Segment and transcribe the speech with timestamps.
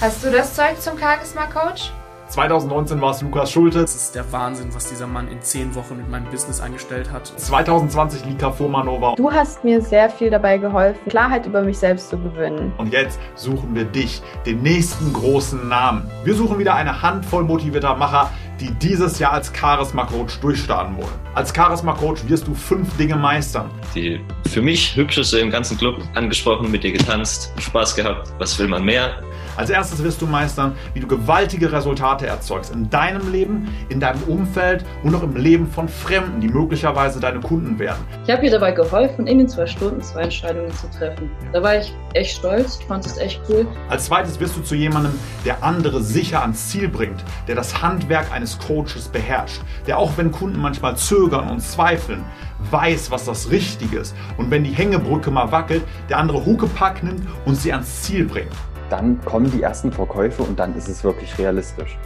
[0.00, 1.90] Hast du das Zeug zum Charisma-Coach?
[2.28, 3.80] 2019 war es Lukas Schulte.
[3.80, 7.26] Das ist der Wahnsinn, was dieser Mann in zehn Wochen mit meinem Business angestellt hat.
[7.26, 9.16] 2020 Lika Furmanova.
[9.16, 12.72] Du hast mir sehr viel dabei geholfen, Klarheit über mich selbst zu gewinnen.
[12.78, 16.08] Und jetzt suchen wir dich, den nächsten großen Namen.
[16.22, 18.30] Wir suchen wieder eine Handvoll motivierter Macher,
[18.60, 21.08] die dieses Jahr als Charisma Coach durchstarten wollen.
[21.34, 23.68] Als Charisma Coach wirst du fünf Dinge meistern.
[23.96, 28.32] Die für mich hübscheste im ganzen Club angesprochen, mit dir getanzt, Spaß gehabt.
[28.38, 29.22] Was will man mehr?
[29.58, 34.22] Als erstes wirst du meistern, wie du gewaltige Resultate erzeugst in deinem Leben, in deinem
[34.28, 37.98] Umfeld und auch im Leben von Fremden, die möglicherweise deine Kunden werden.
[38.24, 41.28] Ich habe ihr dabei geholfen, in den zwei Stunden zwei Entscheidungen zu treffen.
[41.52, 43.66] Da war ich echt stolz, ich fand es echt cool.
[43.88, 45.12] Als zweites wirst du zu jemandem,
[45.44, 50.30] der andere sicher ans Ziel bringt, der das Handwerk eines Coaches beherrscht, der auch wenn
[50.30, 52.22] Kunden manchmal zögern und zweifeln,
[52.70, 57.26] weiß, was das Richtige ist und wenn die Hängebrücke mal wackelt, der andere Huckepack nimmt
[57.44, 58.52] und sie ans Ziel bringt
[58.90, 61.98] dann kommen die ersten Verkäufe und dann ist es wirklich realistisch.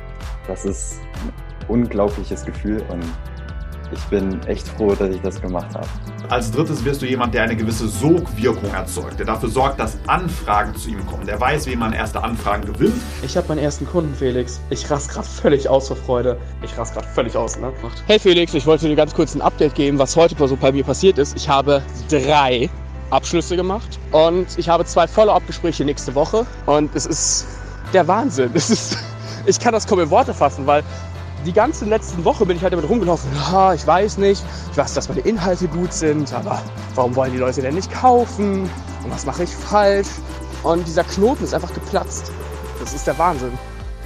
[0.47, 1.33] Das ist ein
[1.69, 3.03] unglaubliches Gefühl und
[3.93, 5.87] ich bin echt froh, dass ich das gemacht habe.
[6.31, 10.75] Als drittes wirst du jemand, der eine gewisse Sogwirkung erzeugt, der dafür sorgt, dass Anfragen
[10.77, 12.95] zu ihm kommen, der weiß, wie man erste Anfragen gewinnt.
[13.23, 14.61] Ich habe meinen ersten Kunden, Felix.
[14.71, 16.39] Ich raste gerade völlig aus vor Freude.
[16.63, 17.71] Ich raste gerade völlig aus, ne?
[18.07, 20.85] Hey Felix, ich wollte dir ganz kurz ein Update geben, was heute so bei mir
[20.85, 21.37] passiert ist.
[21.37, 22.71] Ich habe drei
[23.13, 27.47] Abschlüsse gemacht und ich habe zwei Follow-up-Gespräche nächste Woche und es ist
[27.93, 28.51] der Wahnsinn.
[28.55, 28.97] Es ist,
[29.47, 30.83] ich kann das kaum in Worte fassen, weil
[31.45, 33.31] die ganze letzten Woche bin ich halt damit rumgelaufen.
[33.35, 36.63] Ja, ich weiß nicht, ich weiß, dass meine Inhalte gut sind, aber
[36.95, 38.63] warum wollen die Leute denn nicht kaufen?
[39.05, 40.09] Und was mache ich falsch?
[40.63, 42.31] Und dieser Knoten ist einfach geplatzt.
[42.81, 43.59] Das ist der Wahnsinn.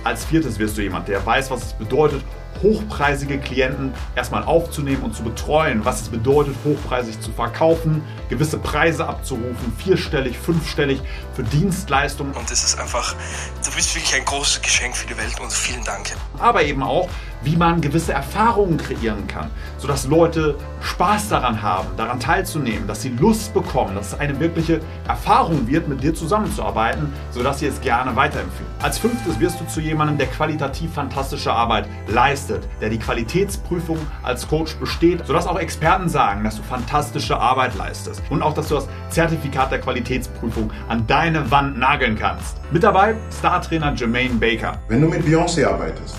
[0.06, 2.22] Als viertes wirst du jemand, der weiß, was es bedeutet,
[2.62, 9.08] hochpreisige Klienten erstmal aufzunehmen und zu betreuen, was es bedeutet, hochpreisig zu verkaufen, gewisse Preise
[9.08, 11.02] abzurufen, vierstellig, fünfstellig
[11.34, 12.34] für Dienstleistungen.
[12.34, 13.16] Und es ist einfach,
[13.64, 16.14] du bist wirklich ein großes Geschenk für die Welt und vielen Dank.
[16.38, 17.08] Aber eben auch,
[17.47, 23.10] wie man gewisse Erfahrungen kreieren kann, sodass Leute Spaß daran haben, daran teilzunehmen, dass sie
[23.10, 28.16] Lust bekommen, dass es eine wirkliche Erfahrung wird, mit dir zusammenzuarbeiten, sodass sie es gerne
[28.16, 28.70] weiterempfehlen.
[28.82, 34.49] Als fünftes wirst du zu jemandem, der qualitativ fantastische Arbeit leistet, der die Qualitätsprüfung als
[34.49, 38.75] Coach besteht, sodass auch Experten sagen, dass du fantastische Arbeit leistest und auch, dass du
[38.75, 42.56] das Zertifikat der Qualitätsprüfung an deine Wand nageln kannst.
[42.72, 44.81] Mit dabei Startrainer Jermaine Baker.
[44.88, 46.16] Wenn du mit Beyoncé arbeitest,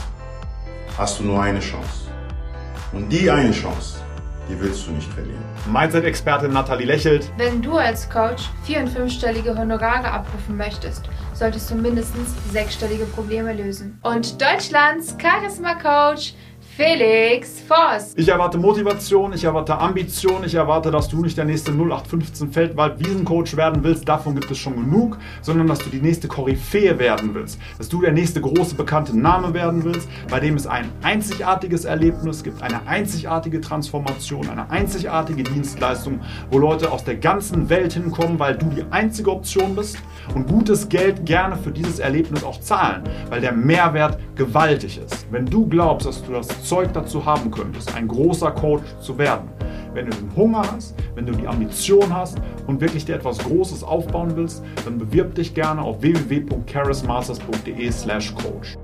[0.97, 2.07] hast du nur eine Chance.
[2.91, 3.99] Und die eine Chance,
[4.49, 5.43] die willst du nicht verlieren.
[5.71, 7.29] Mindset-Expertin Nathalie lächelt.
[7.37, 11.03] Wenn du als Coach vier- und fünfstellige Honorare abrufen möchtest,
[11.33, 13.99] solltest du mindestens sechsstellige Probleme lösen.
[14.01, 16.33] Und Deutschlands Charisma-Coach
[16.77, 18.13] Felix Voss.
[18.15, 23.57] Ich erwarte Motivation, ich erwarte Ambition, ich erwarte, dass du nicht der nächste 0815 Feldwald-Wiesencoach
[23.57, 27.59] werden willst, davon gibt es schon genug, sondern dass du die nächste Koryphäe werden willst,
[27.79, 32.43] dass du der nächste große bekannte Name werden willst, bei dem es ein einzigartiges Erlebnis
[32.43, 36.19] gibt, eine einzigartige Transformation, eine einzigartige Dienstleistung,
[36.51, 39.97] wo Leute aus der ganzen Welt hinkommen, weil du die einzige Option bist
[40.35, 45.25] und gutes Geld gerne für dieses Erlebnis auch zahlen, weil der Mehrwert gewaltig ist.
[45.31, 49.49] Wenn du glaubst, dass du das Zeug dazu haben könntest, ein großer Coach zu werden.
[49.93, 53.83] Wenn du den Hunger hast, wenn du die Ambition hast und wirklich dir etwas Großes
[53.83, 58.77] aufbauen willst, dann bewirb dich gerne auf www.charismasters.de/coach.